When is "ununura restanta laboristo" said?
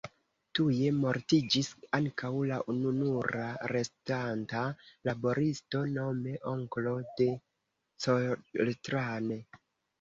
2.75-5.85